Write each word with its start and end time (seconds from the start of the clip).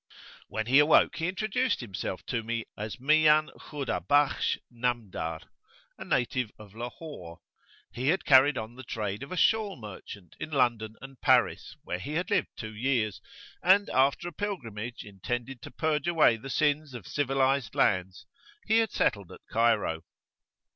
When 0.47 0.65
he 0.65 0.79
awoke 0.79 1.17
he 1.17 1.27
introduced 1.27 1.79
himself 1.79 2.25
to 2.25 2.41
me 2.41 2.65
as 2.75 2.95
Miyan 2.99 3.51
Khudabakhsh 3.59 4.57
Namdar, 4.73 5.41
a 5.95 6.03
native 6.03 6.49
of 6.57 6.73
Lahore: 6.73 7.37
he 7.93 8.07
had 8.07 8.25
carried 8.25 8.57
on 8.57 8.73
the 8.75 8.83
trade 8.83 9.21
of 9.21 9.31
a 9.31 9.37
shawl 9.37 9.75
merchant 9.75 10.35
in 10.39 10.49
London 10.49 10.95
and 11.03 11.21
Paris, 11.21 11.75
where 11.83 11.99
he 11.99 12.13
had 12.13 12.31
lived 12.31 12.49
two 12.57 12.73
years, 12.73 13.21
and, 13.61 13.91
after 13.91 14.27
a 14.27 14.31
pilgrimage 14.33 15.03
intended 15.03 15.61
to 15.61 15.69
purge 15.69 16.07
away 16.07 16.35
the 16.35 16.49
sins 16.49 16.95
of 16.95 17.05
civilised 17.05 17.75
lands, 17.75 18.25
he 18.65 18.79
had 18.79 18.91
settled 18.91 19.31
at 19.31 19.41
Cairo. 19.51 20.03